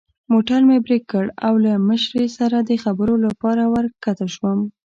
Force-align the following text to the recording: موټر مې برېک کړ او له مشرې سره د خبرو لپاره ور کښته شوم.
موټر 0.33 0.59
مې 0.69 0.77
برېک 0.85 1.03
کړ 1.11 1.25
او 1.47 1.53
له 1.65 1.71
مشرې 1.89 2.25
سره 2.37 2.57
د 2.61 2.71
خبرو 2.83 3.15
لپاره 3.25 3.63
ور 3.73 3.85
کښته 4.03 4.27
شوم. 4.35 4.59